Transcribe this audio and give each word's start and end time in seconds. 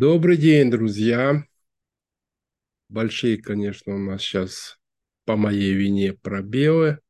Добрый 0.00 0.38
день, 0.38 0.70
друзья. 0.70 1.44
Большие, 2.88 3.36
конечно, 3.36 3.94
у 3.94 3.98
нас 3.98 4.22
сейчас 4.22 4.78
по 5.26 5.36
моей 5.36 5.74
вине 5.74 6.14
пробелы 6.14 7.00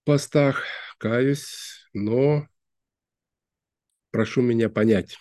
в 0.00 0.04
постах, 0.04 0.62
каюсь, 0.98 1.88
но 1.92 2.46
прошу 4.12 4.42
меня 4.42 4.68
понять. 4.68 5.18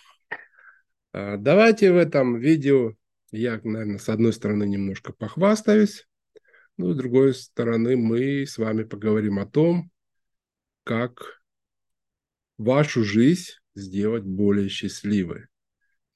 А, 1.13 1.37
давайте 1.37 1.91
в 1.91 1.97
этом 1.97 2.37
видео 2.37 2.93
я, 3.31 3.59
наверное, 3.63 3.97
с 3.97 4.07
одной 4.07 4.31
стороны 4.31 4.67
немножко 4.67 5.13
похвастаюсь, 5.13 6.07
но 6.77 6.93
с 6.93 6.95
другой 6.95 7.33
стороны 7.33 7.97
мы 7.97 8.45
с 8.45 8.59
вами 8.59 8.83
поговорим 8.83 9.39
о 9.39 9.47
том, 9.47 9.89
как 10.83 11.41
вашу 12.59 13.03
жизнь 13.03 13.53
сделать 13.73 14.25
более 14.25 14.69
счастливой. 14.69 15.47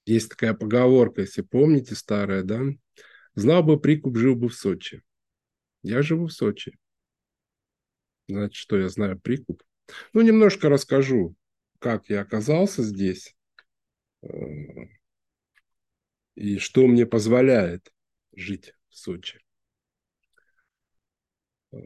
Есть 0.09 0.29
такая 0.29 0.55
поговорка, 0.55 1.21
если 1.21 1.43
помните, 1.43 1.93
старая, 1.93 2.41
да? 2.41 2.61
Знал 3.35 3.61
бы 3.61 3.79
прикуп, 3.79 4.17
жил 4.17 4.35
бы 4.35 4.49
в 4.49 4.55
Сочи. 4.55 5.03
Я 5.83 6.01
живу 6.01 6.25
в 6.25 6.33
Сочи. 6.33 6.75
Значит, 8.27 8.55
что 8.55 8.79
я 8.79 8.89
знаю 8.89 9.19
прикуп? 9.19 9.61
Ну, 10.13 10.21
немножко 10.21 10.67
расскажу, 10.67 11.35
как 11.77 12.09
я 12.09 12.21
оказался 12.21 12.81
здесь 12.81 13.35
э, 14.23 14.29
и 16.33 16.57
что 16.57 16.87
мне 16.87 17.05
позволяет 17.05 17.93
жить 18.35 18.73
в 18.89 18.97
Сочи. 18.97 19.39
Э, 21.71 21.77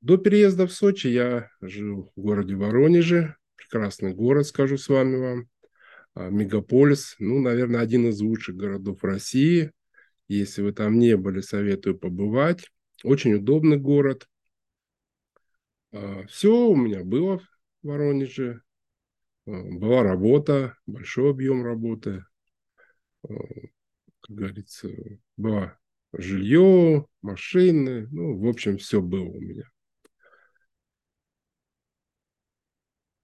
до 0.00 0.16
переезда 0.16 0.66
в 0.66 0.72
Сочи 0.72 1.08
я 1.08 1.50
жил 1.60 2.10
в 2.16 2.18
городе 2.18 2.54
Воронеже. 2.54 3.36
Прекрасный 3.56 4.14
город, 4.14 4.46
скажу 4.46 4.78
с 4.78 4.88
вами 4.88 5.16
вам. 5.16 5.51
А, 6.14 6.28
мегаполис, 6.28 7.16
ну, 7.18 7.40
наверное, 7.40 7.80
один 7.80 8.08
из 8.08 8.20
лучших 8.20 8.56
городов 8.56 9.02
России. 9.04 9.72
Если 10.28 10.62
вы 10.62 10.72
там 10.72 10.98
не 10.98 11.16
были, 11.16 11.40
советую 11.40 11.98
побывать. 11.98 12.70
Очень 13.04 13.34
удобный 13.34 13.78
город. 13.78 14.28
А, 15.92 16.24
Все 16.26 16.54
у 16.54 16.76
меня 16.76 17.02
было 17.04 17.38
в 17.38 17.48
Воронеже. 17.82 18.62
А, 19.46 19.50
была 19.52 20.02
работа, 20.04 20.76
большой 20.86 21.30
объем 21.30 21.64
работы. 21.64 22.24
Как 24.20 24.36
говорится, 24.36 24.88
было 25.36 25.78
жилье, 26.12 27.06
машины. 27.20 28.08
Ну, 28.10 28.38
в 28.38 28.48
общем, 28.48 28.78
все 28.78 29.00
было 29.02 29.24
у 29.24 29.40
меня. 29.40 29.64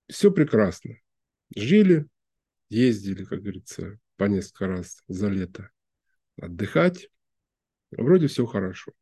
Все 0.08 0.30
прекрасно. 0.30 0.96
Жили, 1.56 2.06
ездили, 2.68 3.24
как 3.24 3.40
говорится, 3.40 3.98
по 4.16 4.24
несколько 4.24 4.66
раз 4.66 5.02
за 5.08 5.28
лето 5.28 5.70
отдыхать. 6.40 7.08
Вроде 7.90 8.26
все 8.26 8.46
хорошо. 8.46 8.92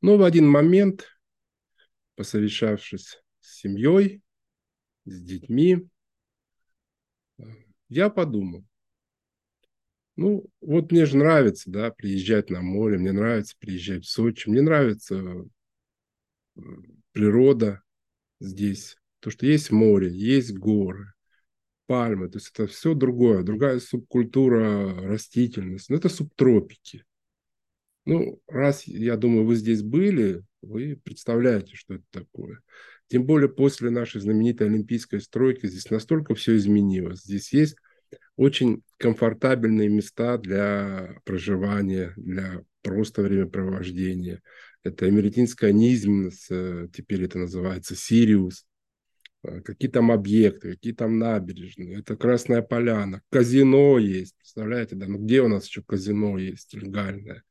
Но 0.00 0.16
в 0.16 0.22
один 0.22 0.48
момент, 0.48 1.06
посовещавшись 2.14 3.20
с 3.40 3.60
семьей, 3.60 4.22
с 5.04 5.20
детьми, 5.20 5.88
я 7.88 8.10
подумал, 8.10 8.64
ну, 10.16 10.46
вот 10.60 10.92
мне 10.92 11.04
же 11.04 11.18
нравится, 11.18 11.70
да, 11.70 11.90
приезжать 11.90 12.50
на 12.50 12.62
море, 12.62 12.98
мне 12.98 13.12
нравится 13.12 13.54
приезжать 13.58 14.04
в 14.04 14.10
Сочи, 14.10 14.48
мне 14.48 14.62
нравится 14.62 15.44
природа 17.12 17.82
здесь, 18.40 18.96
то, 19.20 19.30
что 19.30 19.46
есть 19.46 19.70
море, 19.70 20.10
есть 20.10 20.56
горы, 20.56 21.12
пальмы, 21.86 22.28
то 22.28 22.38
есть 22.38 22.50
это 22.52 22.66
все 22.66 22.94
другое, 22.94 23.42
другая 23.42 23.80
субкультура 23.80 24.94
растительность, 25.02 25.90
ну 25.90 25.96
это 25.96 26.08
субтропики. 26.08 27.04
Ну, 28.04 28.40
раз, 28.46 28.86
я 28.86 29.16
думаю, 29.16 29.44
вы 29.44 29.56
здесь 29.56 29.82
были, 29.82 30.42
вы 30.62 31.00
представляете, 31.02 31.74
что 31.74 31.94
это 31.94 32.04
такое. 32.10 32.60
Тем 33.08 33.24
более 33.24 33.48
после 33.48 33.90
нашей 33.90 34.20
знаменитой 34.20 34.68
олимпийской 34.68 35.20
стройки 35.20 35.66
здесь 35.66 35.90
настолько 35.90 36.34
все 36.34 36.56
изменилось. 36.56 37.22
Здесь 37.22 37.52
есть 37.52 37.76
очень 38.36 38.82
комфортабельные 38.98 39.88
места 39.88 40.38
для 40.38 41.20
проживания, 41.24 42.12
для 42.16 42.62
просто 42.82 43.22
времяпровождения. 43.22 44.42
Это 44.82 45.08
Эмеретинская 45.08 45.72
низменность, 45.72 46.46
э, 46.50 46.88
теперь 46.92 47.24
это 47.24 47.38
называется 47.38 47.96
Сириус. 47.96 48.66
Э, 49.46 49.60
какие 49.60 49.90
там 49.90 50.10
объекты, 50.10 50.72
какие 50.72 50.92
там 50.92 51.18
набережные, 51.18 52.00
это 52.00 52.16
Красная 52.16 52.62
Поляна, 52.62 53.22
казино 53.30 53.98
есть, 53.98 54.36
представляете, 54.36 54.96
да, 54.96 55.06
ну 55.06 55.18
где 55.18 55.40
у 55.40 55.48
нас 55.48 55.66
еще 55.66 55.82
казино 55.82 56.36
есть 56.38 56.74
легальное, 56.74 57.42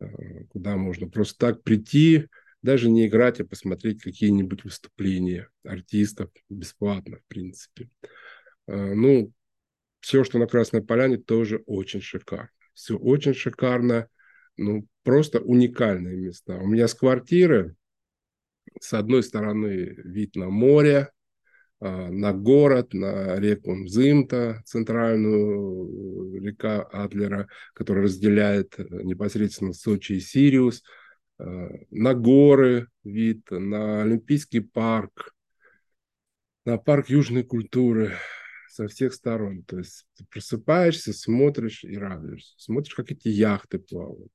э, 0.00 0.06
куда 0.48 0.76
можно 0.76 1.08
просто 1.08 1.38
так 1.38 1.62
прийти, 1.62 2.26
даже 2.62 2.90
не 2.90 3.06
играть, 3.06 3.40
а 3.40 3.44
посмотреть 3.44 4.02
какие-нибудь 4.02 4.64
выступления 4.64 5.48
артистов 5.64 6.30
бесплатно, 6.48 7.18
в 7.18 7.24
принципе. 7.28 7.88
Э, 8.66 8.94
ну, 8.94 9.32
все, 10.00 10.24
что 10.24 10.38
на 10.38 10.46
Красной 10.46 10.82
Поляне, 10.82 11.18
тоже 11.18 11.62
очень 11.66 12.00
шикарно. 12.00 12.50
Все 12.74 12.96
очень 12.96 13.34
шикарно, 13.34 14.08
ну, 14.56 14.86
просто 15.04 15.40
уникальные 15.40 16.16
места. 16.16 16.56
У 16.56 16.66
меня 16.66 16.88
с 16.88 16.94
квартиры, 16.94 17.76
с 18.80 18.94
одной 18.94 19.22
стороны, 19.22 19.94
вид 20.04 20.36
на 20.36 20.48
море, 20.48 21.10
а, 21.10 21.19
на 21.80 22.32
город, 22.32 22.92
на 22.92 23.36
реку 23.40 23.74
Мзымта, 23.74 24.62
центральную 24.66 26.36
э, 26.36 26.40
река 26.40 26.82
Адлера, 26.82 27.48
которая 27.72 28.04
разделяет 28.04 28.78
э, 28.78 28.84
непосредственно 29.02 29.72
Сочи 29.72 30.12
и 30.12 30.20
Сириус, 30.20 30.82
а, 31.38 31.68
на 31.90 32.14
горы 32.14 32.88
вид, 33.02 33.50
на 33.50 34.02
Олимпийский 34.02 34.60
парк, 34.60 35.34
на 36.66 36.76
парк 36.76 37.08
южной 37.08 37.44
культуры 37.44 38.12
со 38.68 38.86
всех 38.86 39.14
сторон. 39.14 39.62
То 39.64 39.78
есть 39.78 40.04
ты 40.16 40.26
просыпаешься, 40.26 41.14
смотришь 41.14 41.82
и 41.84 41.96
радуешься. 41.96 42.54
Смотришь, 42.58 42.94
как 42.94 43.10
эти 43.10 43.28
яхты 43.28 43.78
плавают 43.78 44.30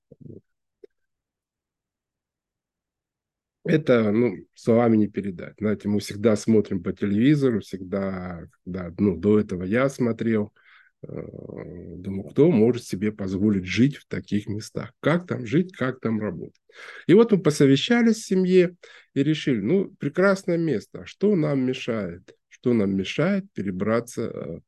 это, 3.65 4.11
ну, 4.11 4.35
словами 4.53 4.95
не 4.95 5.07
передать. 5.07 5.55
Знаете, 5.57 5.89
мы 5.89 5.99
всегда 5.99 6.35
смотрим 6.35 6.83
по 6.83 6.93
телевизору, 6.93 7.61
всегда, 7.61 8.43
когда, 8.63 8.93
ну, 8.99 9.17
до 9.17 9.39
этого 9.39 9.63
я 9.63 9.89
смотрел, 9.89 10.53
э, 11.01 11.07
думаю, 11.07 12.29
кто 12.29 12.51
может 12.51 12.83
себе 12.83 13.11
позволить 13.11 13.65
жить 13.65 13.97
в 13.97 14.07
таких 14.07 14.47
местах? 14.47 14.93
Как 14.99 15.25
там 15.25 15.47
жить, 15.47 15.75
как 15.75 15.99
там 15.99 16.21
работать? 16.21 16.61
И 17.07 17.15
вот 17.15 17.31
мы 17.31 17.39
посовещались 17.39 18.17
в 18.17 18.25
семье 18.25 18.75
и 19.15 19.23
решили, 19.23 19.59
ну, 19.59 19.89
прекрасное 19.99 20.57
место, 20.57 21.01
а 21.01 21.05
что 21.07 21.35
нам 21.35 21.61
мешает? 21.61 22.35
Что 22.49 22.73
нам 22.73 22.95
мешает 22.95 23.51
перебраться 23.53 24.21
э, 24.21 24.59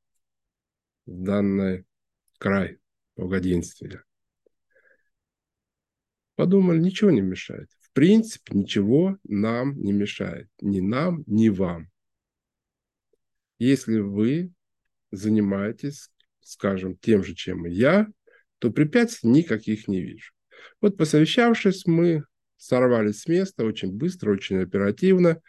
в 1.06 1.24
данный 1.24 1.86
край 2.40 2.80
благоденствия? 3.16 4.03
Подумали, 6.36 6.80
ничего 6.80 7.12
не 7.12 7.22
мешает 7.22 7.69
принципе, 7.97 8.56
ничего 8.56 9.18
нам 9.24 9.75
не 9.81 9.91
мешает. 9.91 10.47
Ни 10.62 10.81
нам, 10.81 11.24
ни 11.25 11.50
вам. 11.50 11.90
Если 13.58 13.97
вы 13.97 14.52
занимаетесь, 15.09 16.12
скажем, 16.41 16.96
тем 16.96 17.24
же, 17.24 17.34
чем 17.34 17.66
и 17.66 17.72
я, 17.72 18.07
то 18.59 18.69
препятствий 18.69 19.31
никаких 19.31 19.88
не 19.88 20.00
вижу. 20.00 20.31
Вот 20.80 20.96
посовещавшись, 20.96 21.88
мы 21.88 22.24
сорвались 22.56 23.22
с 23.22 23.28
места 23.28 23.66
очень 23.66 23.91
быстро, 23.91 24.31
очень 24.31 24.62
оперативно. 24.62 25.41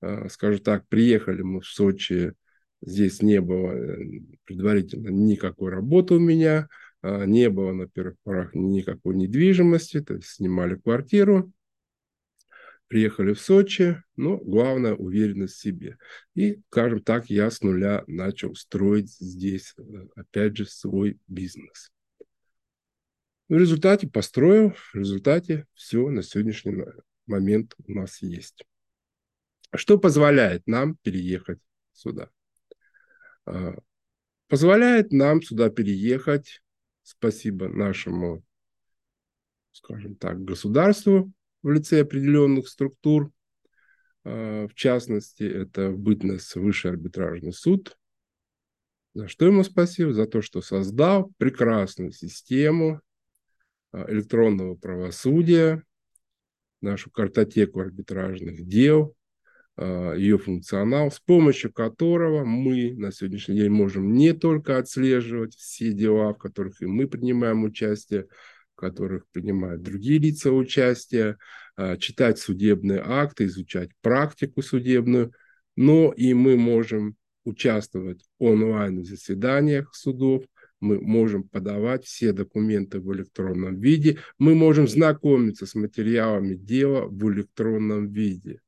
А, 0.00 0.28
скажем 0.28 0.62
так, 0.62 0.86
приехали 0.86 1.42
мы 1.42 1.60
в 1.60 1.66
Сочи, 1.66 2.34
здесь 2.82 3.20
не 3.20 3.40
было 3.40 3.72
э, 3.72 3.98
предварительно 4.44 5.08
никакой 5.08 5.72
работы 5.72 6.14
у 6.14 6.20
меня, 6.20 6.68
а, 7.02 7.26
не 7.26 7.50
было 7.50 7.72
на 7.72 7.88
первых 7.88 8.14
порах 8.22 8.54
никакой 8.54 9.16
недвижимости, 9.16 10.00
то 10.02 10.14
есть 10.14 10.28
снимали 10.28 10.76
квартиру 10.76 11.52
приехали 12.88 13.32
в 13.32 13.40
Сочи, 13.40 14.02
но 14.16 14.36
главное 14.38 14.94
уверенность 14.94 15.54
в 15.54 15.60
себе. 15.60 15.98
И, 16.34 16.60
скажем 16.70 17.02
так, 17.02 17.28
я 17.30 17.50
с 17.50 17.62
нуля 17.62 18.04
начал 18.06 18.54
строить 18.54 19.10
здесь, 19.10 19.74
э, 19.78 19.82
опять 20.14 20.56
же, 20.56 20.66
свой 20.66 21.18
бизнес. 21.26 21.90
В 23.48 23.54
результате 23.54 24.08
построил, 24.08 24.70
в 24.70 24.94
результате 24.94 25.66
все 25.74 26.08
на 26.10 26.22
сегодняшний 26.22 26.84
момент 27.26 27.74
у 27.86 27.92
нас 27.92 28.22
есть. 28.22 28.64
Что 29.74 29.98
позволяет 29.98 30.66
нам 30.66 30.96
переехать 30.96 31.60
сюда? 31.92 32.30
А, 33.44 33.76
позволяет 34.48 35.12
нам 35.12 35.42
сюда 35.42 35.70
переехать, 35.70 36.60
спасибо 37.02 37.68
нашему, 37.68 38.44
скажем 39.72 40.16
так, 40.16 40.42
государству, 40.42 41.32
в 41.62 41.70
лице 41.70 42.00
определенных 42.00 42.68
структур. 42.68 43.30
А, 44.24 44.66
в 44.68 44.74
частности, 44.74 45.44
это 45.44 45.90
бытность 45.90 46.54
Высший 46.56 46.90
арбитражный 46.90 47.52
суд, 47.52 47.96
За 49.14 49.28
что 49.28 49.46
ему 49.46 49.62
спасибо? 49.62 50.12
За 50.12 50.26
то, 50.26 50.42
что 50.42 50.62
создал 50.62 51.32
прекрасную 51.38 52.12
систему 52.12 53.00
а, 53.92 54.10
электронного 54.10 54.74
правосудия, 54.74 55.84
нашу 56.80 57.10
картотеку 57.10 57.80
арбитражных 57.80 58.66
дел, 58.66 59.14
а, 59.76 60.14
ее 60.14 60.38
функционал, 60.38 61.10
с 61.10 61.20
помощью 61.20 61.72
которого 61.72 62.44
мы 62.44 62.94
на 62.94 63.12
сегодняшний 63.12 63.56
день 63.56 63.70
можем 63.70 64.12
не 64.14 64.32
только 64.32 64.78
отслеживать 64.78 65.54
все 65.54 65.92
дела, 65.92 66.32
в 66.32 66.38
которых 66.38 66.80
и 66.80 66.86
мы 66.86 67.06
принимаем 67.06 67.64
участие, 67.64 68.26
которых 68.76 69.26
принимают 69.32 69.82
другие 69.82 70.18
лица 70.18 70.52
участия, 70.52 71.38
а, 71.76 71.96
читать 71.96 72.38
судебные 72.38 73.02
акты, 73.04 73.46
изучать 73.46 73.90
практику 74.00 74.62
судебную, 74.62 75.32
но 75.76 76.12
и 76.12 76.34
мы 76.34 76.56
можем 76.56 77.16
участвовать 77.44 78.24
онлайн 78.38 79.00
в 79.00 79.04
заседаниях 79.04 79.94
судов, 79.94 80.44
мы 80.80 81.00
можем 81.00 81.44
подавать 81.44 82.04
все 82.04 82.32
документы 82.32 83.00
в 83.00 83.12
электронном 83.14 83.80
виде, 83.80 84.18
мы 84.38 84.54
можем 84.54 84.86
знакомиться 84.86 85.66
с 85.66 85.74
материалами 85.74 86.54
дела 86.54 87.06
в 87.06 87.30
электронном 87.30 88.10
виде. 88.12 88.60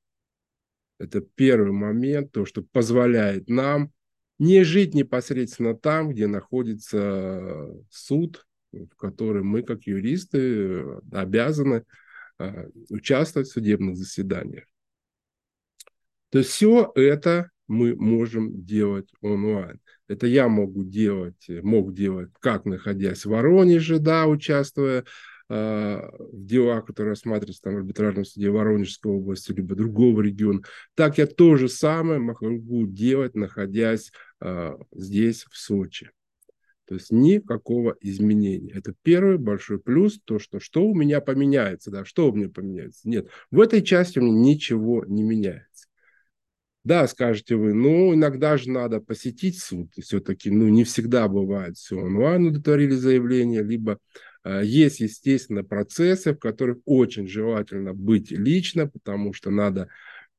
Это 0.99 1.21
первый 1.21 1.73
момент, 1.73 2.33
то, 2.33 2.45
что 2.45 2.63
позволяет 2.63 3.49
нам 3.49 3.93
не 4.39 4.65
жить 4.65 4.95
непосредственно 4.95 5.75
там, 5.75 6.11
где 6.11 6.27
находится 6.27 7.69
суд, 7.91 8.47
в 8.73 8.97
котором 8.97 9.47
мы, 9.47 9.63
как 9.63 9.85
юристы, 9.85 10.85
обязаны 11.13 11.85
а, 12.39 12.67
участвовать 12.91 13.49
в 13.49 13.53
судебных 13.53 13.97
заседаниях. 13.97 14.65
То 16.31 16.39
есть 16.39 16.51
все 16.51 16.93
это 16.95 17.51
мы 17.67 17.95
можем 17.95 18.65
делать 18.65 19.09
онлайн. 19.21 19.81
Это 20.09 20.27
я 20.27 20.49
могу 20.49 20.85
делать, 20.85 21.47
мог 21.63 21.95
делать, 21.95 22.31
как 22.41 22.65
находясь 22.65 23.25
в 23.25 23.31
Воронеже, 23.31 23.99
да, 23.99 24.27
участвуя 24.27 25.05
э, 25.49 26.01
в 26.33 26.45
делах, 26.47 26.87
которые 26.87 27.11
рассматриваются 27.13 27.63
там 27.63 27.75
в 27.75 27.79
арбитражном 27.79 28.25
суде 28.25 28.51
Воронежской 28.51 29.13
области, 29.13 29.53
либо 29.53 29.75
другого 29.75 30.23
региона. 30.23 30.63
Так 30.95 31.19
я 31.19 31.27
то 31.27 31.57
же 31.57 31.69
самое 31.69 32.21
могу 32.21 32.87
делать, 32.87 33.35
находясь 33.35 34.13
э, 34.41 34.77
здесь, 34.93 35.45
в 35.45 35.57
Сочи. 35.57 36.11
То 36.89 36.95
есть 36.95 37.11
никакого 37.11 37.97
изменения. 38.01 38.73
Это 38.73 38.95
первый 39.03 39.37
большой 39.37 39.79
плюс, 39.79 40.19
то, 40.25 40.39
что 40.39 40.59
что 40.59 40.87
у 40.87 40.95
меня 40.95 41.21
поменяется, 41.21 41.91
да, 41.91 42.07
что 42.07 42.31
у 42.31 42.35
меня 42.35 42.49
поменяется. 42.49 43.07
Нет, 43.07 43.29
в 43.51 43.61
этой 43.61 43.83
части 43.83 44.19
у 44.19 44.23
меня 44.23 44.55
ничего 44.55 45.05
не 45.05 45.23
меняется. 45.23 45.87
Да, 46.85 47.07
скажете 47.07 47.57
вы, 47.57 47.75
ну, 47.75 48.15
иногда 48.15 48.57
же 48.57 48.71
надо 48.71 49.01
посетить 49.01 49.61
суд. 49.61 49.91
Все-таки, 50.01 50.51
ну, 50.51 50.69
не 50.69 50.85
всегда 50.85 51.29
бывает 51.29 51.77
все 51.77 51.99
онлайн 51.99 52.47
удовлетворили 52.47 52.95
заявление, 52.95 53.63
либо 53.63 53.99
э, 54.45 54.63
есть, 54.65 55.01
естественно, 55.01 55.63
процессы, 55.63 56.33
в 56.33 56.39
которых 56.39 56.79
очень 56.87 57.29
желательно 57.29 57.93
быть 57.93 58.31
лично, 58.31 58.87
потому 58.87 59.35
что 59.35 59.51
надо, 59.51 59.89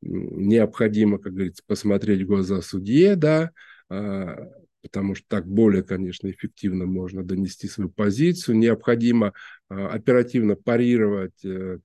необходимо, 0.02 1.20
как 1.20 1.34
говорится, 1.34 1.62
посмотреть 1.68 2.24
в 2.24 2.28
глаза 2.28 2.64
судье, 2.64 3.16
да, 3.16 3.52
э, 3.92 4.48
потому 4.82 5.16
что 5.16 5.26
так 5.28 5.48
более, 5.48 5.84
конечно, 5.84 6.30
эффективно 6.30 6.86
можно 6.86 7.24
донести 7.24 7.68
свою 7.68 7.90
позицию. 7.90 8.58
Необходимо 8.58 9.34
э, 9.70 9.76
оперативно 9.76 10.56
парировать 10.56 11.44
э, 11.44 11.80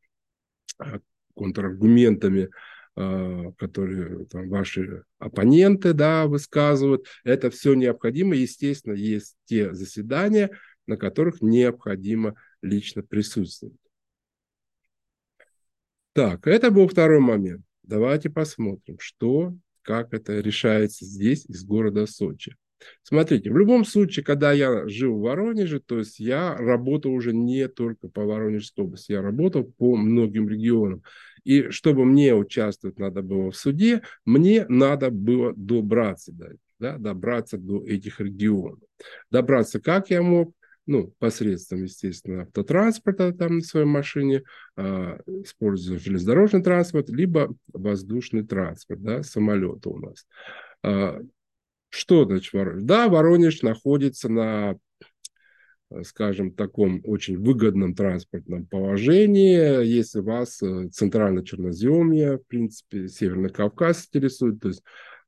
контраргументами 1.35 2.51
а, 2.97 3.51
которые 3.59 4.25
там, 4.27 4.49
ваши 4.49 5.03
оппоненты 5.19 5.95
да, 5.95 6.27
высказывают. 6.27 7.07
Это 7.25 7.51
все 7.51 7.75
необходимо. 7.75 8.37
Естественно, 8.37 8.95
есть 8.95 9.37
те 9.47 9.75
заседания, 9.75 10.51
на 10.87 10.97
которых 10.97 11.43
необходимо 11.43 12.37
лично 12.63 13.03
присутствовать. 13.03 13.75
Так, 16.13 16.47
это 16.47 16.71
был 16.71 16.87
второй 16.87 17.19
момент. 17.19 17.65
Давайте 17.83 18.31
посмотрим, 18.31 18.99
что, 19.01 19.53
как 19.83 20.15
это 20.15 20.39
решается 20.39 21.05
здесь, 21.05 21.47
из 21.47 21.65
города 21.65 22.07
Сочи. 22.07 22.55
Смотрите, 23.03 23.51
в 23.51 23.57
любом 23.57 23.85
случае, 23.85 24.25
когда 24.25 24.53
я 24.53 24.89
жил 24.89 25.19
в 25.19 25.23
Воронеже, 25.23 25.81
то 25.81 25.99
есть 25.99 26.19
я 26.21 26.57
работал 26.57 27.13
уже 27.13 27.33
не 27.33 27.69
только 27.69 28.09
по 28.09 28.23
Воронежской 28.23 28.85
области, 28.85 29.13
я 29.13 29.23
работал 29.23 29.65
по 29.65 29.97
многим 29.97 30.49
регионам. 30.49 31.03
И 31.45 31.69
чтобы 31.71 32.05
мне 32.05 32.35
участвовать 32.35 32.99
надо 32.99 33.23
было 33.23 33.51
в 33.51 33.57
суде, 33.57 34.03
мне 34.25 34.67
надо 34.69 35.11
было 35.11 35.53
добраться 35.55 36.33
до, 36.33 36.57
да, 36.79 36.97
добраться 36.99 37.59
до 37.59 37.85
этих 37.85 38.21
регионов. 38.21 38.81
Добраться 39.31 39.81
как 39.81 40.11
я 40.11 40.23
мог? 40.23 40.55
ну, 40.87 41.15
посредством, 41.19 41.85
естественно, 41.85 42.43
автотранспорта 42.43 43.33
там 43.33 43.57
на 43.57 43.63
своей 43.63 43.87
машине, 43.87 44.43
э, 44.77 45.19
используя 45.43 45.99
железнодорожный 45.99 46.63
транспорт, 46.63 47.09
либо 47.09 47.55
воздушный 47.73 48.45
транспорт, 48.45 49.03
да, 49.03 49.23
самолеты 49.23 49.89
у 49.89 49.99
нас. 49.99 50.27
Э, 50.83 51.21
что 51.95 52.25
значит 52.25 52.53
Воронеж? 52.53 52.83
Да, 52.83 53.09
Воронеж 53.09 53.63
находится 53.63 54.29
на, 54.29 54.77
скажем, 56.03 56.53
таком 56.53 57.01
очень 57.05 57.39
выгодном 57.39 57.95
транспортном 57.95 58.67
положении. 58.67 59.85
Если 59.85 60.19
вас 60.21 60.61
э, 60.63 60.89
центрально-черноземье, 60.89 62.39
в 62.39 62.47
принципе, 62.47 63.09
Северный 63.09 63.51
Кавказ 63.51 64.07
интересует, 64.07 64.61
то 64.61 64.69
есть 64.69 64.83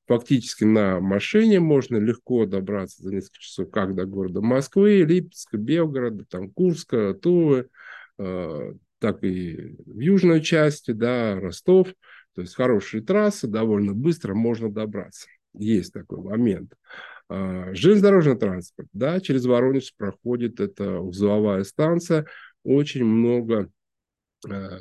фактически 0.07 0.65
на 0.65 1.01
машине 1.01 1.61
можно 1.61 1.99
легко 1.99 2.47
добраться 2.47 3.03
за 3.03 3.15
несколько 3.15 3.39
часов 3.39 3.71
как 3.71 3.95
до 3.95 4.05
города 4.05 4.41
Москвы, 4.41 5.03
Липецка, 5.03 5.59
Белгорода, 5.59 6.25
там, 6.29 6.51
Курска, 6.51 7.15
Тулы, 7.15 7.69
э, 8.19 8.73
так 8.99 9.23
и 9.23 9.77
в 9.87 10.01
южной 10.01 10.41
части, 10.41 10.91
да, 10.91 11.39
Ростов. 11.39 11.89
То 12.35 12.43
есть 12.43 12.55
хорошие 12.55 13.03
трассы, 13.03 13.47
довольно 13.47 13.95
быстро 13.95 14.35
можно 14.35 14.71
добраться. 14.71 15.29
Есть 15.57 15.93
такой 15.93 16.21
момент. 16.21 16.73
А, 17.29 17.75
железнодорожный 17.75 18.37
транспорт, 18.37 18.89
да, 18.93 19.21
через 19.21 19.47
Воронеж 19.47 19.95
проходит 19.97 20.61
эта 20.61 21.01
узловая 21.01 21.65
станция, 21.65 22.27
очень 22.63 23.05
много 23.05 23.71
а, 24.49 24.79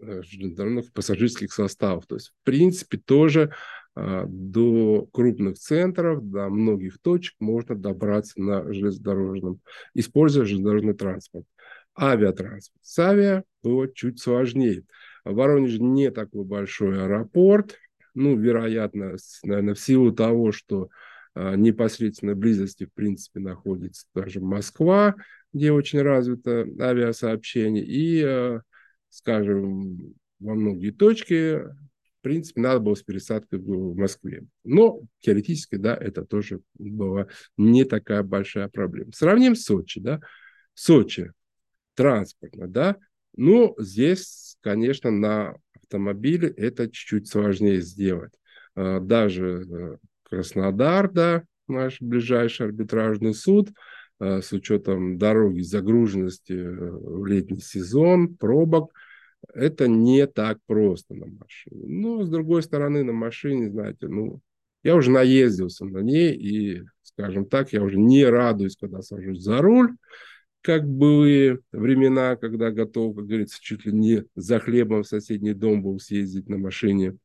э, 0.00 0.22
железнодорожных 0.22 0.92
пассажирских 0.92 1.52
составов. 1.52 2.06
То 2.06 2.16
есть, 2.16 2.28
в 2.28 2.44
принципе, 2.44 2.98
тоже 2.98 3.52
а, 3.96 4.26
до 4.28 5.08
крупных 5.12 5.58
центров, 5.58 6.22
до 6.22 6.48
многих 6.48 7.00
точек 7.00 7.34
можно 7.40 7.74
добраться 7.74 8.40
на 8.40 8.72
железнодорожном, 8.72 9.60
используя 9.94 10.44
железнодорожный 10.44 10.94
транспорт. 10.94 11.46
Авиатранспорт. 11.98 12.78
С 12.80 12.96
авиа 13.00 13.42
было 13.64 13.92
чуть 13.92 14.20
сложнее. 14.20 14.84
В 15.24 15.34
Воронеже 15.34 15.82
не 15.82 16.12
такой 16.12 16.44
большой 16.44 17.02
аэропорт, 17.02 17.76
ну, 18.14 18.36
вероятно, 18.36 19.16
наверное, 19.42 19.74
в 19.74 19.80
силу 19.80 20.12
того, 20.12 20.52
что 20.52 20.88
а, 21.34 21.54
непосредственно 21.56 22.34
близости, 22.34 22.86
в 22.86 22.92
принципе, 22.92 23.40
находится 23.40 24.06
даже 24.14 24.40
Москва, 24.40 25.14
где 25.52 25.72
очень 25.72 26.02
развито 26.02 26.66
авиасообщение, 26.80 27.84
и, 27.84 28.22
а, 28.22 28.62
скажем, 29.08 30.14
во 30.40 30.54
многие 30.54 30.90
точки, 30.90 31.58
в 31.58 32.22
принципе, 32.22 32.60
надо 32.60 32.80
было 32.80 32.94
с 32.94 33.02
пересадкой 33.02 33.60
в 33.60 33.96
Москве. 33.96 34.44
Но 34.64 35.00
теоретически, 35.20 35.76
да, 35.76 35.96
это 35.96 36.24
тоже 36.24 36.60
была 36.74 37.28
не 37.56 37.84
такая 37.84 38.22
большая 38.22 38.68
проблема. 38.68 39.12
Сравним 39.12 39.54
с 39.54 39.64
Сочи, 39.64 40.00
да. 40.00 40.20
Сочи 40.74 41.32
транспортно, 41.94 42.68
да, 42.68 42.96
ну, 43.36 43.76
здесь, 43.78 44.56
конечно, 44.60 45.12
на 45.12 45.54
автомобиле 45.88 46.48
это 46.48 46.90
чуть-чуть 46.90 47.28
сложнее 47.28 47.80
сделать. 47.80 48.32
А, 48.74 49.00
даже 49.00 49.66
э, 49.68 49.96
Краснодар, 50.28 51.10
да, 51.10 51.44
наш 51.66 52.00
ближайший 52.00 52.66
арбитражный 52.66 53.34
суд, 53.34 53.70
а, 54.18 54.42
с 54.42 54.52
учетом 54.52 55.18
дороги, 55.18 55.62
загруженности 55.62 56.52
э, 56.52 56.90
в 56.90 57.24
летний 57.26 57.60
сезон, 57.60 58.36
пробок, 58.36 58.92
это 59.54 59.88
не 59.88 60.26
так 60.26 60.58
просто 60.66 61.14
на 61.14 61.26
машине. 61.26 61.86
Но, 61.86 62.24
с 62.24 62.28
другой 62.28 62.62
стороны, 62.62 63.02
на 63.04 63.12
машине, 63.12 63.70
знаете, 63.70 64.08
ну, 64.08 64.40
я 64.82 64.94
уже 64.94 65.10
наездился 65.10 65.84
на 65.84 65.98
ней, 65.98 66.34
и, 66.34 66.82
скажем 67.02 67.46
так, 67.46 67.72
я 67.72 67.82
уже 67.82 67.98
не 67.98 68.24
радуюсь, 68.26 68.76
когда 68.76 69.00
сажусь 69.00 69.40
за 69.40 69.58
руль, 69.62 69.90
как 70.68 70.86
были 70.86 71.60
времена, 71.72 72.36
когда 72.36 72.70
готов, 72.70 73.16
как 73.16 73.24
говорится, 73.24 73.58
чуть 73.58 73.86
ли 73.86 73.92
не 73.92 74.24
за 74.34 74.60
хлебом 74.60 75.02
в 75.02 75.08
соседний 75.08 75.54
дом 75.54 75.82
был 75.82 75.98
съездить 75.98 76.50
на 76.50 76.58
машине. 76.58 77.16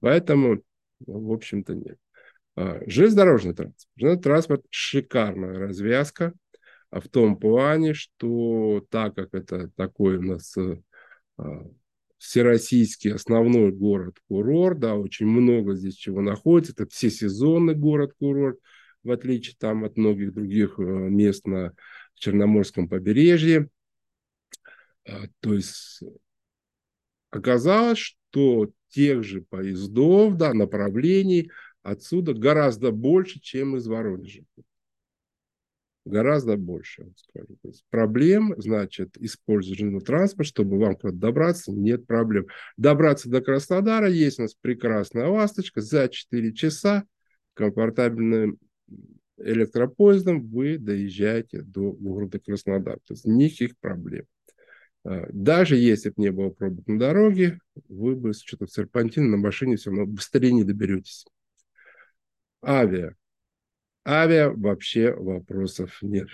Поэтому, 0.00 0.60
ну, 1.06 1.20
в 1.20 1.32
общем-то, 1.32 1.76
нет. 1.76 1.98
А, 2.56 2.80
железнодорожный 2.88 3.54
транспорт. 3.54 3.88
Железнодорожный 3.94 4.22
транспорт– 4.22 4.66
шикарная 4.70 5.56
развязка 5.56 6.32
а 6.90 7.00
в 7.00 7.06
том 7.06 7.36
плане, 7.36 7.94
что 7.94 8.84
так 8.90 9.14
как 9.14 9.28
это 9.34 9.70
такой 9.76 10.16
у 10.16 10.22
нас 10.22 10.56
а, 11.38 11.64
всероссийский 12.18 13.14
основной 13.14 13.70
город-курорт, 13.70 14.80
да, 14.80 14.96
очень 14.96 15.26
много 15.26 15.76
здесь 15.76 15.94
чего 15.94 16.20
находится, 16.20 16.72
это 16.72 16.88
всесезонный 16.90 17.76
город-курорт, 17.76 18.58
в 19.04 19.12
отличие 19.12 19.54
там 19.60 19.84
от 19.84 19.96
многих 19.96 20.34
других 20.34 20.74
э, 20.78 20.82
мест 20.82 21.46
на 21.46 21.72
Черноморском 22.14 22.88
побережье. 22.88 23.68
А, 25.06 25.22
то 25.40 25.54
есть 25.54 26.02
оказалось, 27.30 27.98
что 27.98 28.72
тех 28.88 29.24
же 29.24 29.42
поездов, 29.42 30.36
да, 30.36 30.54
направлений 30.54 31.50
отсюда 31.82 32.34
гораздо 32.34 32.92
больше, 32.92 33.40
чем 33.40 33.76
из 33.76 33.86
Воронежа 33.86 34.44
гораздо 36.04 36.56
больше, 36.56 37.02
я 37.02 37.12
скажу. 37.16 37.58
То 37.62 37.68
есть 37.68 37.84
проблем, 37.90 38.54
значит, 38.58 39.16
использовать 39.18 40.04
транспорт, 40.04 40.48
чтобы 40.48 40.78
вам 40.78 40.96
куда-то 40.96 41.18
добраться, 41.18 41.72
нет 41.72 42.06
проблем. 42.06 42.46
Добраться 42.76 43.28
до 43.28 43.40
Краснодара 43.40 44.08
есть 44.08 44.38
у 44.38 44.42
нас 44.42 44.54
прекрасная 44.54 45.28
ласточка 45.28 45.80
за 45.80 46.08
4 46.08 46.52
часа 46.54 47.04
комфортабельным 47.54 48.58
электропоездом 49.44 50.46
вы 50.48 50.78
доезжаете 50.78 51.62
до 51.62 51.92
города 51.92 52.38
Краснодар. 52.38 52.98
То 53.06 53.14
есть 53.14 53.24
никаких 53.24 53.78
проблем. 53.78 54.26
А, 55.04 55.26
даже 55.32 55.76
если 55.76 56.10
бы 56.10 56.14
не 56.18 56.30
было 56.30 56.50
пробок 56.50 56.86
на 56.86 56.98
дороге, 56.98 57.58
вы 57.88 58.14
бы 58.14 58.32
с 58.32 58.42
учетом 58.42 58.68
серпантина 58.68 59.28
на 59.28 59.36
машине 59.36 59.76
все 59.76 59.90
равно 59.90 60.06
быстрее 60.06 60.52
не 60.52 60.64
доберетесь. 60.64 61.26
Авиа. 62.64 63.14
Авиа 64.06 64.50
вообще 64.50 65.12
вопросов 65.12 65.98
нет. 66.02 66.28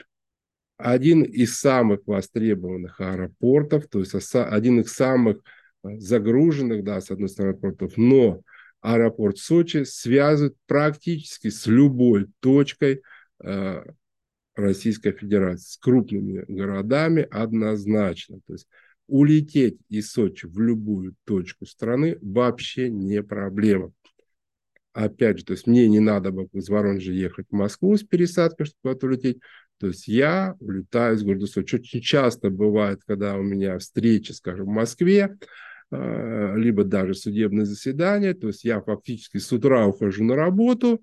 Один 0.76 1.22
из 1.22 1.58
самых 1.58 2.00
востребованных 2.06 3.00
аэропортов, 3.00 3.88
то 3.88 3.98
есть 3.98 4.14
один 4.34 4.80
из 4.80 4.92
самых 4.92 5.38
э, 5.82 5.98
загруженных, 5.98 6.84
да, 6.84 7.00
с 7.00 7.10
одной 7.10 7.28
стороны, 7.28 7.52
аэропортов, 7.52 7.96
но 7.96 8.42
аэропорт 8.80 9.38
Сочи 9.38 9.84
связывает 9.84 10.56
практически 10.66 11.48
с 11.48 11.66
любой 11.66 12.26
точкой 12.40 13.02
э, 13.42 13.84
Российской 14.54 15.12
Федерации, 15.12 15.72
с 15.72 15.76
крупными 15.76 16.44
городами 16.48 17.26
однозначно. 17.30 18.40
То 18.46 18.54
есть 18.54 18.68
улететь 19.06 19.78
из 19.88 20.12
Сочи 20.12 20.46
в 20.46 20.58
любую 20.60 21.14
точку 21.24 21.66
страны 21.66 22.18
вообще 22.20 22.88
не 22.90 23.22
проблема 23.22 23.92
опять 25.04 25.38
же, 25.38 25.44
то 25.44 25.52
есть 25.52 25.66
мне 25.66 25.88
не 25.88 26.00
надо 26.00 26.32
было 26.32 26.48
из 26.52 26.68
Воронежа 26.68 27.12
ехать 27.12 27.46
в 27.50 27.54
Москву 27.54 27.96
с 27.96 28.02
пересадкой, 28.02 28.66
чтобы 28.66 28.78
куда-то 28.82 29.06
улететь. 29.06 29.38
То 29.78 29.86
есть 29.88 30.08
я 30.08 30.56
улетаю 30.58 31.14
из 31.14 31.22
города 31.22 31.46
Сочи. 31.46 31.76
Очень 31.76 32.00
часто 32.00 32.50
бывает, 32.50 33.00
когда 33.06 33.36
у 33.36 33.42
меня 33.42 33.78
встречи, 33.78 34.32
скажем, 34.32 34.66
в 34.66 34.70
Москве, 34.70 35.38
либо 35.90 36.84
даже 36.84 37.14
судебное 37.14 37.64
заседание, 37.64 38.34
то 38.34 38.48
есть 38.48 38.64
я 38.64 38.80
фактически 38.80 39.38
с 39.38 39.50
утра 39.52 39.86
ухожу 39.86 40.22
на 40.24 40.36
работу 40.36 41.02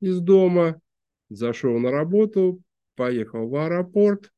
из 0.00 0.20
дома, 0.20 0.80
зашел 1.28 1.78
на 1.78 1.90
работу, 1.90 2.62
поехал 2.94 3.48
в 3.48 3.56
аэропорт, 3.56 4.32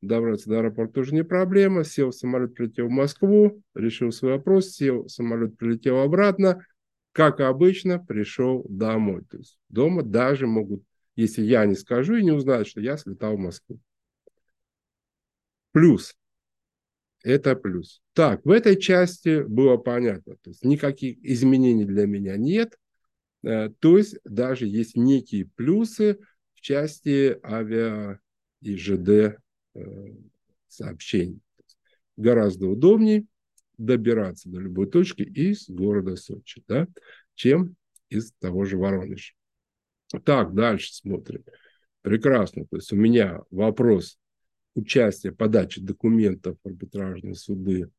добраться 0.00 0.48
до 0.48 0.58
аэропорта 0.58 0.92
тоже 0.92 1.14
не 1.14 1.24
проблема, 1.24 1.84
сел 1.84 2.10
в 2.10 2.14
самолет, 2.14 2.54
прилетел 2.54 2.88
в 2.88 2.90
Москву, 2.90 3.62
решил 3.74 4.12
свой 4.12 4.32
вопрос, 4.32 4.70
сел 4.70 5.04
в 5.04 5.08
самолет, 5.08 5.56
прилетел 5.56 6.00
обратно, 6.00 6.64
как 7.12 7.40
обычно, 7.40 7.98
пришел 7.98 8.66
домой. 8.68 9.24
То 9.30 9.38
есть 9.38 9.58
дома 9.68 10.02
даже 10.02 10.46
могут, 10.46 10.82
если 11.16 11.42
я 11.42 11.64
не 11.64 11.76
скажу 11.76 12.16
и 12.16 12.24
не 12.24 12.32
узнают, 12.32 12.66
что 12.66 12.80
я 12.80 12.96
слетал 12.96 13.36
в 13.36 13.40
Москву. 13.40 13.78
Плюс. 15.72 16.14
Это 17.24 17.56
плюс. 17.56 18.02
Так, 18.12 18.44
в 18.44 18.50
этой 18.50 18.78
части 18.78 19.42
было 19.42 19.78
понятно. 19.78 20.36
То 20.42 20.50
есть 20.50 20.62
никаких 20.62 21.16
изменений 21.24 21.86
для 21.86 22.06
меня 22.06 22.36
нет. 22.36 22.78
Э, 23.42 23.70
то 23.78 23.96
есть 23.96 24.18
даже 24.24 24.66
есть 24.66 24.94
некие 24.94 25.46
плюсы 25.56 26.18
в 26.52 26.60
части 26.60 27.38
авиа 27.42 28.20
и 28.60 28.76
ЖД 28.76 29.08
э, 29.08 29.36
сообщений. 30.68 31.40
Гораздо 32.18 32.66
удобнее, 32.66 33.24
добираться 33.78 34.50
до 34.50 34.60
любой 34.60 34.90
точки 34.90 35.22
из 35.22 35.68
города 35.68 36.16
Сочи, 36.16 36.62
да, 36.68 36.86
чем 37.34 37.74
из 38.10 38.32
того 38.38 38.66
же 38.66 38.76
Воронежа. 38.76 39.32
Так, 40.24 40.54
дальше 40.54 40.94
смотрим. 40.94 41.42
Прекрасно. 42.02 42.66
То 42.66 42.76
есть 42.76 42.92
у 42.92 42.96
меня 42.96 43.40
вопрос 43.50 44.18
участия, 44.74 45.32
подачи 45.32 45.80
документов 45.80 46.56
в 46.62 46.68
арбитражные 46.68 47.34
суды 47.34 47.90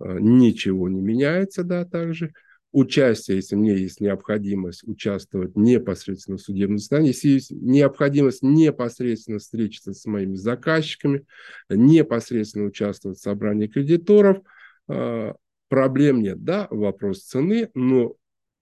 э, 0.00 0.18
ничего 0.20 0.88
не 0.88 1.00
меняется, 1.00 1.64
да, 1.64 1.84
также. 1.84 2.32
Участие, 2.72 3.38
если 3.38 3.56
мне 3.56 3.76
есть 3.76 4.00
необходимость 4.00 4.86
участвовать 4.86 5.56
непосредственно 5.56 6.36
в 6.36 6.40
судебном 6.40 6.78
заседании, 6.78 7.08
если 7.08 7.28
есть 7.30 7.50
необходимость 7.50 8.42
непосредственно 8.42 9.38
встретиться 9.38 9.92
с 9.92 10.06
моими 10.06 10.36
заказчиками, 10.36 11.26
непосредственно 11.68 12.66
участвовать 12.66 13.18
в 13.18 13.22
собрании 13.22 13.66
кредиторов– 13.66 14.38
а, 14.90 15.34
проблем 15.68 16.20
нет. 16.20 16.42
Да, 16.42 16.66
вопрос 16.70 17.22
цены, 17.22 17.70
но 17.74 18.14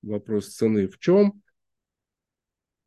вопрос 0.02 0.48
цены 0.48 0.88
в 0.88 0.98
чем? 0.98 1.42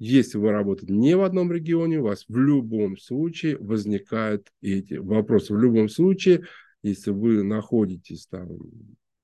Если 0.03 0.39
вы 0.39 0.49
работаете 0.49 0.93
не 0.93 1.15
в 1.15 1.21
одном 1.21 1.51
регионе, 1.51 1.99
у 1.99 2.05
вас 2.05 2.25
в 2.27 2.35
любом 2.35 2.97
случае 2.97 3.55
возникают 3.59 4.47
эти 4.59 4.95
вопросы. 4.95 5.53
В 5.53 5.59
любом 5.59 5.89
случае, 5.89 6.45
если 6.81 7.11
вы 7.11 7.43
находитесь 7.43 8.25
там 8.25 8.47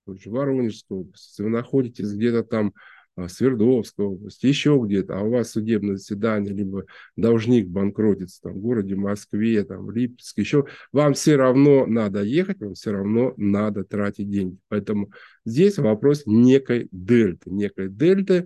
в 0.06 0.28
Воронежской 0.28 0.98
области, 0.98 1.30
если 1.30 1.44
вы 1.46 1.50
находитесь 1.50 2.14
где-то 2.14 2.44
там 2.44 2.76
а, 3.16 3.28
Свердловской 3.28 4.06
области, 4.06 4.46
еще 4.46 4.80
где-то, 4.80 5.18
а 5.18 5.24
у 5.24 5.32
вас 5.32 5.50
судебное 5.50 5.96
заседание, 5.96 6.54
либо 6.54 6.86
должник 7.16 7.68
банкротится 7.68 8.44
там, 8.44 8.54
в 8.54 8.60
городе 8.60 8.94
Москве, 8.94 9.64
там, 9.64 9.88
в 9.88 9.90
Липецке, 9.90 10.44
еще, 10.44 10.68
вам 10.92 11.16
все 11.16 11.38
равно 11.38 11.88
надо 11.88 12.22
ехать, 12.22 12.60
вам 12.60 12.76
все 12.76 12.92
равно 12.92 13.34
надо 13.36 13.84
тратить 13.84 14.30
деньги. 14.30 14.60
Поэтому 14.68 15.10
здесь 15.44 15.80
вопрос 15.80 16.28
некой 16.28 16.88
дельты, 16.92 17.50
некой 17.50 17.90
дельты 17.90 18.46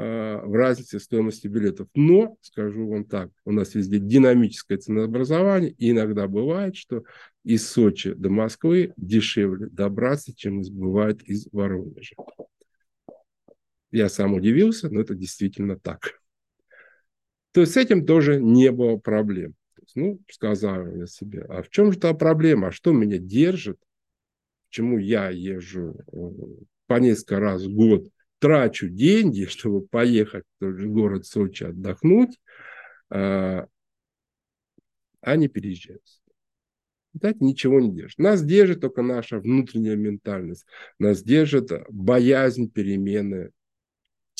в 0.00 0.52
разнице 0.54 0.98
стоимости 1.00 1.48
билетов. 1.48 1.88
Но, 1.94 2.36
скажу 2.40 2.88
вам 2.88 3.04
так, 3.04 3.30
у 3.44 3.52
нас 3.52 3.74
везде 3.74 3.98
динамическое 3.98 4.78
ценообразование, 4.78 5.70
и 5.72 5.90
иногда 5.90 6.26
бывает, 6.28 6.76
что 6.76 7.04
из 7.44 7.68
Сочи 7.68 8.12
до 8.14 8.30
Москвы 8.30 8.92
дешевле 8.96 9.68
добраться, 9.68 10.34
чем 10.34 10.62
бывает 10.62 11.22
из 11.22 11.48
Воронежа. 11.52 12.14
Я 13.90 14.08
сам 14.08 14.34
удивился, 14.34 14.88
но 14.88 15.00
это 15.00 15.14
действительно 15.14 15.78
так. 15.78 16.20
То 17.52 17.62
есть 17.62 17.72
с 17.72 17.76
этим 17.76 18.06
тоже 18.06 18.40
не 18.40 18.70
было 18.70 18.96
проблем. 18.96 19.54
Есть, 19.80 19.96
ну, 19.96 20.20
сказал 20.30 20.86
я 20.94 21.06
себе, 21.06 21.44
а 21.48 21.62
в 21.62 21.70
чем 21.70 21.92
же 21.92 21.98
та 21.98 22.14
проблема? 22.14 22.68
А 22.68 22.72
что 22.72 22.92
меня 22.92 23.18
держит? 23.18 23.78
Почему 24.68 24.98
я 24.98 25.30
езжу 25.30 25.96
э, 26.12 26.18
по 26.86 27.00
несколько 27.00 27.40
раз 27.40 27.64
в 27.64 27.74
год, 27.74 28.08
трачу 28.40 28.88
деньги, 28.88 29.44
чтобы 29.44 29.86
поехать 29.86 30.44
в 30.58 30.88
город 30.88 31.26
Сочи 31.26 31.64
отдохнуть, 31.64 32.40
а, 33.08 33.66
а 35.20 35.36
не 35.36 35.46
переезжать. 35.46 36.20
Так 37.20 37.40
ничего 37.40 37.80
не 37.80 37.92
держит. 37.92 38.18
Нас 38.18 38.42
держит 38.42 38.80
только 38.80 39.02
наша 39.02 39.38
внутренняя 39.38 39.96
ментальность. 39.96 40.66
Нас 40.98 41.22
держит 41.22 41.70
боязнь 41.88 42.70
перемены 42.70 43.52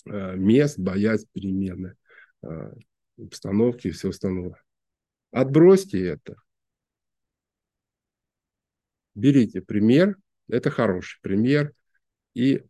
Э, 0.07 0.35
мест, 0.35 0.79
боясь 0.79 1.27
перемены 1.33 1.95
э, 2.43 2.73
обстановки 3.19 3.89
и 3.89 3.91
все 3.91 4.11
остальное. 4.11 4.61
Отбросьте 5.31 6.05
это. 6.05 6.37
Берите 9.15 9.61
пример, 9.61 10.17
это 10.49 10.71
хороший 10.71 11.21
пример, 11.21 11.75
и 12.35 12.63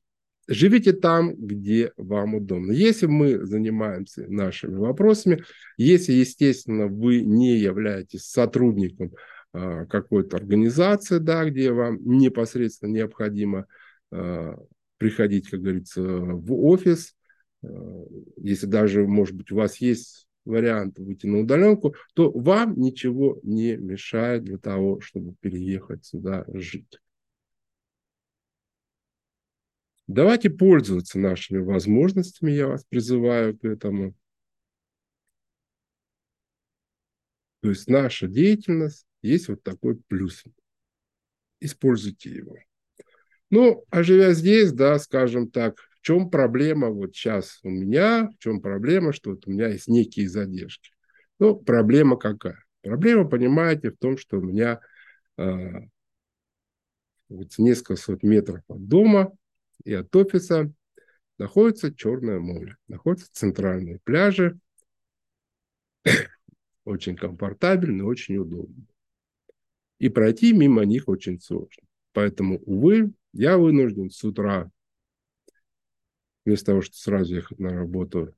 живите 0.51 0.93
там, 0.93 1.35
где 1.35 1.93
вам 1.97 2.35
удобно. 2.35 2.73
Если 2.73 3.07
мы 3.07 3.47
занимаемся 3.47 4.27
нашими 4.29 4.75
вопросами, 4.75 5.43
если, 5.79 6.13
естественно, 6.13 6.87
вы 6.87 7.23
не 7.23 7.57
являетесь 7.57 8.25
сотрудником 8.25 9.13
э, 9.55 9.87
какой-то 9.87 10.37
организации, 10.37 11.19
да, 11.19 11.45
где 11.45 11.73
вам 11.73 11.99
непосредственно 12.05 12.93
необходимо 12.93 13.67
приходить, 14.99 15.49
как 15.49 15.61
говорится, 15.61 16.03
в 16.03 16.53
офис, 16.67 17.15
Э, 17.63 18.05
если 18.37 18.67
даже, 18.67 19.07
может 19.07 19.35
быть, 19.35 19.53
у 19.53 19.57
вас 19.57 19.77
есть 19.79 20.27
вариант 20.45 20.99
выйти 20.99 21.27
на 21.27 21.41
удаленку, 21.41 21.95
то 22.15 22.31
вам 22.31 22.79
ничего 22.79 23.39
не 23.43 23.77
мешает 23.77 24.45
для 24.45 24.59
того, 24.59 25.01
чтобы 25.01 25.35
переехать 25.41 26.05
сюда 26.05 26.45
жить. 26.49 26.99
Давайте 30.13 30.51
пользоваться 30.51 31.21
нашими 31.21 31.59
возможностями, 31.59 32.51
я 32.51 32.67
вас 32.67 32.85
призываю 32.85 33.57
к 33.57 33.65
этому. 33.65 34.13
То 37.63 37.69
есть 37.69 37.87
наша 37.87 38.27
деятельность 38.27 39.07
есть 39.23 39.47
вот 39.47 39.63
такой 39.63 40.01
плюс. 40.09 40.43
Используйте 41.61 42.31
его. 42.31 42.57
Ну, 43.51 43.85
а 43.91 44.03
живя 44.03 44.33
здесь, 44.33 44.73
да, 44.73 44.99
скажем 44.99 45.49
так, 45.49 45.79
в 45.79 46.01
чем 46.01 46.29
проблема 46.29 46.89
вот 46.89 47.15
сейчас 47.15 47.61
у 47.63 47.71
меня, 47.71 48.31
в 48.37 48.39
чем 48.43 48.61
проблема, 48.61 49.13
что 49.13 49.31
вот 49.31 49.47
у 49.47 49.53
меня 49.53 49.69
есть 49.69 49.87
некие 49.87 50.29
задержки. 50.29 50.91
Ну, 51.39 51.55
проблема 51.55 52.17
какая? 52.17 52.65
Проблема, 52.83 53.29
понимаете, 53.29 53.93
в 53.93 53.97
том, 53.99 54.19
что 54.19 54.39
у 54.39 54.43
меня 54.43 54.81
э, 55.39 55.83
вот 57.29 57.59
несколько 57.59 57.95
сот 57.95 58.25
метров 58.25 58.65
от 58.67 58.89
дома 58.89 59.33
и 59.85 59.93
от 59.95 60.15
офиса 60.15 60.73
находится 61.39 61.95
Черное 61.95 62.39
море, 62.39 62.77
находятся 62.89 63.33
центральные 63.33 64.01
пляжи, 64.05 64.59
очень 66.85 67.17
комфортабельно, 67.17 68.05
очень 68.05 68.37
удобно. 68.37 68.87
И 69.99 70.09
пройти 70.09 70.53
мимо 70.53 70.85
них 70.85 71.09
очень 71.09 71.41
сложно. 71.41 71.83
Поэтому, 72.13 72.59
увы, 72.65 73.13
я 73.33 73.59
вынужден 73.59 74.11
с 74.11 74.23
утра, 74.25 74.71
вместо 76.45 76.67
того, 76.67 76.83
чтобы 76.83 76.97
сразу 76.97 77.35
ехать 77.35 77.59
на 77.59 77.71
работу, 77.71 78.35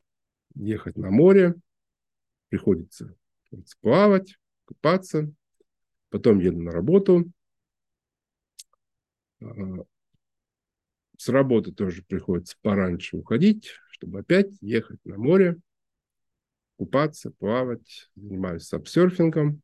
ехать 0.55 0.97
на 0.97 1.11
море, 1.11 1.55
приходится 2.49 3.17
плавать, 3.81 4.39
купаться, 4.65 5.33
потом 6.11 6.39
еду 6.39 6.61
на 6.61 6.73
работу. 6.73 7.31
С 11.23 11.29
работы 11.29 11.71
тоже 11.71 12.03
приходится 12.03 12.57
пораньше 12.63 13.17
уходить, 13.17 13.71
чтобы 13.93 14.19
опять 14.19 14.51
ехать 14.61 14.99
на 15.05 15.19
море, 15.19 15.57
купаться, 16.77 17.31
плавать, 17.39 18.11
занимаюсь 18.17 18.65
сапсерфингом 18.65 19.63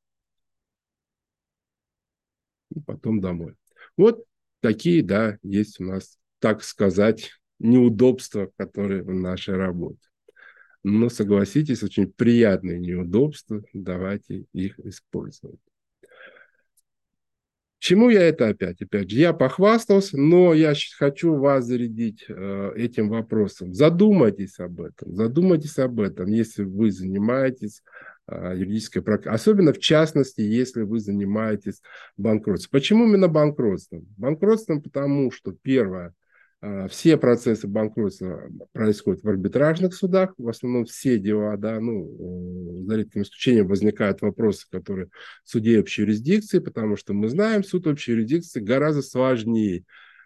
и 2.73 2.79
потом 2.79 3.21
домой. 3.21 3.57
Вот 3.97 4.25
такие, 4.61 5.03
да, 5.03 5.39
есть 5.43 5.81
у 5.81 5.85
нас, 5.85 6.17
так 6.39 6.63
сказать, 6.63 7.33
неудобства, 7.59 8.53
которые 8.57 9.03
в 9.03 9.13
нашей 9.13 9.57
работе. 9.57 10.09
Но 10.85 11.09
согласитесь, 11.09 11.83
очень 11.83 12.13
приятные 12.13 12.79
неудобства, 12.79 13.65
давайте 13.73 14.45
их 14.53 14.79
использовать. 14.79 15.59
Чему 17.79 18.11
я 18.11 18.23
это 18.23 18.49
опять? 18.49 18.83
Опять 18.83 19.11
же, 19.11 19.19
я 19.19 19.33
похвастался, 19.33 20.19
но 20.19 20.53
я 20.53 20.75
хочу 20.99 21.35
вас 21.37 21.65
зарядить 21.65 22.25
э, 22.29 22.73
этим 22.77 23.09
вопросом. 23.09 23.73
Задумайтесь 23.73 24.59
об 24.59 24.81
этом, 24.81 25.15
задумайтесь 25.15 25.79
об 25.79 26.01
этом, 26.01 26.27
если 26.27 26.65
вы 26.65 26.91
занимаетесь 26.91 27.83
э, 28.27 28.55
юридической 28.57 29.01
практикой, 29.01 29.35
особенно 29.35 29.73
в 29.73 29.79
частности, 29.79 30.41
если 30.41 30.83
вы 30.83 30.99
занимаетесь 30.99 31.81
банкротством. 32.17 32.71
Почему 32.73 33.07
именно 33.07 33.29
банкротством? 33.29 34.07
Банкротством 34.17 34.83
потому, 34.83 35.31
что 35.31 35.53
первое– 35.53 36.15
все 36.89 37.17
процессы 37.17 37.69
банкротства 37.69 38.51
происходят 38.73 39.23
в 39.23 39.29
арбитражных 39.29 39.95
судах, 39.95 40.35
в 40.39 40.49
основном 40.49 40.87
все 40.87 41.19
дела, 41.19 41.57
да, 41.57 41.79
ну, 41.79 42.85
за 42.87 42.97
редким 42.97 43.23
исключением 43.23 43.69
возникают 43.69 44.23
вопросы, 44.23 44.67
которые 44.71 45.09
в 45.45 45.51
суде 45.51 45.79
общей 45.79 46.03
юрисдикции, 46.03 46.59
потому 46.59 46.97
что 46.97 47.13
мы 47.13 47.29
знаем, 47.29 47.63
суд 47.63 47.87
общей 47.87 48.13
юрисдикции 48.13 48.61
гораздо 48.61 49.03
сложнее, 49.03 49.85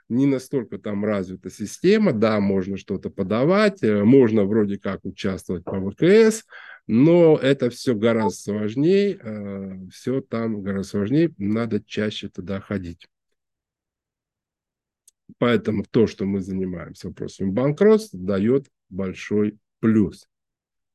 не 0.09 0.27
настолько 0.27 0.79
там 0.79 1.05
развита 1.05 1.51
система, 1.51 2.13
да, 2.13 2.39
можно 2.41 2.77
что-то 2.77 3.11
подавать, 3.11 3.83
э, 3.83 4.05
можно 4.05 4.45
вроде 4.45 4.79
как 4.79 5.05
участвовать 5.05 5.65
по 5.65 5.81
ВКС, 5.91 6.45
но 6.87 7.37
это 7.37 7.71
все 7.71 7.95
гораздо 7.95 8.39
сложнее, 8.39 9.19
э, 9.21 9.79
все 9.93 10.21
там 10.21 10.63
гораздо 10.63 10.89
сложнее, 10.89 11.33
надо 11.39 11.83
чаще 11.85 12.29
туда 12.29 12.61
ходить. 12.61 13.07
Поэтому 15.39 15.85
то, 15.91 16.07
что 16.07 16.25
мы 16.25 16.41
занимаемся 16.41 17.09
вопросами 17.09 17.51
банкротства, 17.51 18.19
дает 18.19 18.67
большой 18.89 19.59
плюс. 19.81 20.27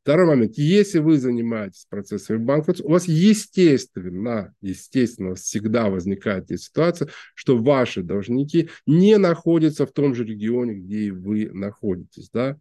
Второй 0.07 0.25
момент. 0.25 0.53
Если 0.55 0.99
вы 0.99 1.17
занимаетесь 1.17 1.85
процессами 1.89 2.37
банкротства, 2.37 2.85
у 2.85 2.91
вас 2.91 3.09
естественно, 3.09 4.55
естественно, 4.61 5.35
всегда 5.35 5.89
возникает 5.89 6.47
ситуация, 6.47 7.09
что 7.35 7.57
ваши 7.57 8.03
должники 8.03 8.69
не 8.85 9.17
находятся 9.17 9.85
в 9.85 9.91
том 9.91 10.15
же 10.15 10.23
регионе, 10.23 10.75
где 10.75 10.99
и 10.99 11.11
вы 11.11 11.49
находитесь. 11.51 12.29
Да? 12.29 12.57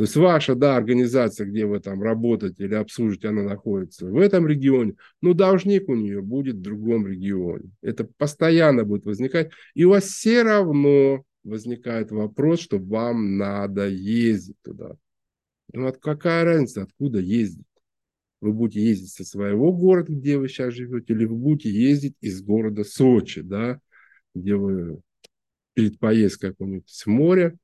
То 0.00 0.04
есть 0.04 0.16
ваша, 0.16 0.54
да, 0.54 0.76
организация, 0.76 1.46
где 1.46 1.66
вы 1.66 1.78
там 1.78 2.02
работаете 2.02 2.64
или 2.64 2.72
обслуживаете, 2.72 3.28
она 3.28 3.42
находится 3.42 4.06
в 4.06 4.16
этом 4.16 4.46
регионе, 4.46 4.94
но 5.20 5.34
должник 5.34 5.90
у 5.90 5.94
нее 5.94 6.22
будет 6.22 6.56
в 6.56 6.62
другом 6.62 7.06
регионе. 7.06 7.70
Это 7.82 8.08
постоянно 8.16 8.84
будет 8.84 9.04
возникать. 9.04 9.50
И 9.74 9.84
у 9.84 9.90
вас 9.90 10.04
все 10.04 10.42
равно 10.42 11.22
возникает 11.44 12.12
вопрос, 12.12 12.60
что 12.60 12.78
вам 12.78 13.36
надо 13.36 13.88
ездить 13.88 14.56
туда. 14.62 14.94
Ну, 15.74 15.84
вот 15.84 15.98
какая 15.98 16.44
разница, 16.44 16.84
откуда 16.84 17.18
ездить? 17.18 17.66
Вы 18.40 18.54
будете 18.54 18.82
ездить 18.82 19.12
со 19.12 19.24
своего 19.26 19.70
города, 19.70 20.14
где 20.14 20.38
вы 20.38 20.48
сейчас 20.48 20.72
живете, 20.72 21.12
или 21.12 21.26
вы 21.26 21.36
будете 21.36 21.68
ездить 21.68 22.14
из 22.22 22.40
города 22.40 22.84
Сочи, 22.84 23.42
да, 23.42 23.78
где 24.34 24.54
вы 24.54 25.02
перед 25.74 25.98
поездкой 25.98 26.52
какое-нибудь 26.52 26.88
с 26.88 27.04
моря 27.04 27.54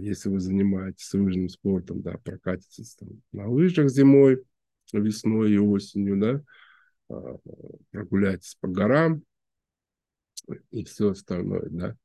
если 0.00 0.28
вы 0.28 0.40
занимаетесь 0.40 1.12
лыжным 1.12 1.48
спортом, 1.48 2.00
да, 2.02 2.16
прокатитесь 2.18 2.94
там, 2.96 3.22
на 3.32 3.48
лыжах 3.48 3.90
зимой, 3.90 4.42
весной 4.92 5.52
и 5.52 5.58
осенью, 5.58 6.18
да, 6.18 6.42
а, 7.08 7.36
прогуляйтесь 7.90 8.56
по 8.60 8.68
горам 8.68 9.22
и 10.70 10.84
все 10.84 11.10
остальное, 11.10 11.68
да. 11.70 11.96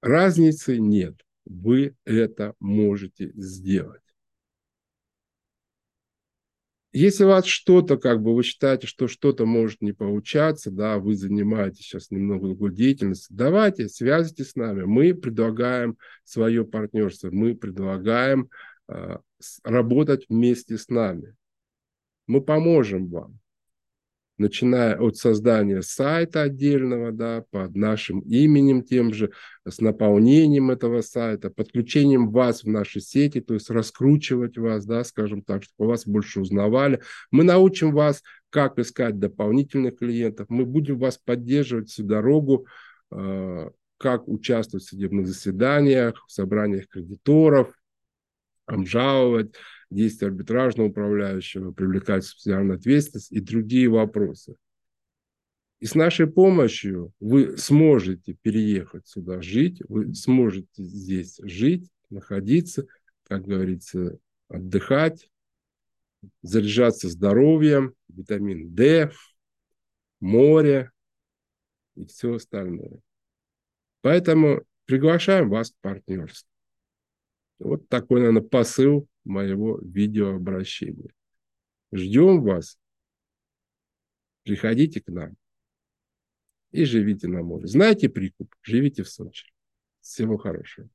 Разницы 0.00 0.78
нет. 0.78 1.20
Вы 1.44 1.94
это 2.04 2.54
можете 2.58 3.32
сделать. 3.34 3.99
Если 6.92 7.24
у 7.24 7.28
вас 7.28 7.46
что-то, 7.46 7.96
как 7.96 8.20
бы 8.20 8.34
вы 8.34 8.42
считаете, 8.42 8.86
что 8.86 9.06
что-то 9.06 9.46
может 9.46 9.80
не 9.80 9.92
получаться, 9.92 10.70
да, 10.70 10.98
вы 10.98 11.14
занимаетесь 11.14 11.84
сейчас 11.84 12.10
немного 12.10 12.48
другой 12.48 12.74
деятельностью, 12.74 13.36
давайте, 13.36 13.88
связывайтесь 13.88 14.50
с 14.50 14.56
нами. 14.56 14.82
Мы 14.82 15.14
предлагаем 15.14 15.96
свое 16.24 16.64
партнерство, 16.64 17.30
мы 17.30 17.54
предлагаем 17.54 18.50
э, 18.88 19.18
работать 19.62 20.26
вместе 20.28 20.78
с 20.78 20.88
нами. 20.88 21.36
Мы 22.26 22.40
поможем 22.40 23.08
вам 23.08 23.39
начиная 24.40 24.98
от 24.98 25.16
создания 25.16 25.82
сайта 25.82 26.42
отдельного, 26.42 27.12
да, 27.12 27.44
под 27.50 27.76
нашим 27.76 28.20
именем 28.20 28.82
тем 28.82 29.12
же, 29.12 29.30
с 29.68 29.80
наполнением 29.80 30.70
этого 30.70 31.02
сайта, 31.02 31.50
подключением 31.50 32.30
вас 32.30 32.64
в 32.64 32.68
наши 32.68 33.00
сети, 33.00 33.40
то 33.40 33.54
есть 33.54 33.68
раскручивать 33.70 34.56
вас, 34.56 34.86
да, 34.86 35.04
скажем 35.04 35.42
так, 35.42 35.62
чтобы 35.62 35.90
вас 35.90 36.06
больше 36.06 36.40
узнавали. 36.40 37.00
Мы 37.30 37.44
научим 37.44 37.92
вас, 37.92 38.22
как 38.48 38.78
искать 38.78 39.18
дополнительных 39.18 39.98
клиентов, 39.98 40.46
мы 40.48 40.64
будем 40.64 40.98
вас 40.98 41.18
поддерживать 41.18 41.90
всю 41.90 42.04
дорогу, 42.04 42.66
э, 43.12 43.70
как 43.98 44.26
участвовать 44.26 44.84
в 44.84 44.88
судебных 44.88 45.26
заседаниях, 45.26 46.24
в 46.26 46.32
собраниях 46.32 46.88
кредиторов, 46.88 47.74
обжаловать, 48.64 49.54
действия 49.90 50.28
арбитражного 50.28 50.88
управляющего, 50.88 51.72
привлекать 51.72 52.24
субсидиарную 52.24 52.78
ответственность 52.78 53.32
и 53.32 53.40
другие 53.40 53.88
вопросы. 53.88 54.56
И 55.80 55.86
с 55.86 55.94
нашей 55.94 56.26
помощью 56.26 57.12
вы 57.20 57.56
сможете 57.56 58.34
переехать 58.34 59.06
сюда 59.08 59.40
жить, 59.40 59.82
вы 59.88 60.14
сможете 60.14 60.68
здесь 60.76 61.40
жить, 61.42 61.90
находиться, 62.10 62.86
как 63.24 63.46
говорится, 63.46 64.18
отдыхать, 64.48 65.30
заряжаться 66.42 67.08
здоровьем, 67.08 67.94
витамин 68.08 68.74
D, 68.74 69.10
море 70.20 70.90
и 71.94 72.04
все 72.04 72.34
остальное. 72.34 73.00
Поэтому 74.02 74.62
приглашаем 74.84 75.48
вас 75.48 75.70
к 75.70 75.74
партнерству. 75.80 76.48
Вот 77.58 77.88
такой, 77.88 78.20
наверное, 78.20 78.42
посыл 78.42 79.08
моего 79.30 79.78
видеообращения. 79.78 81.12
Ждем 81.92 82.42
вас. 82.42 82.78
Приходите 84.42 85.00
к 85.00 85.08
нам 85.08 85.36
и 86.70 86.84
живите 86.84 87.28
на 87.28 87.42
море. 87.42 87.66
Знаете 87.66 88.08
прикуп? 88.08 88.54
Живите 88.62 89.02
в 89.02 89.08
Сочи. 89.08 89.52
Всего 90.00 90.36
хорошего. 90.36 90.88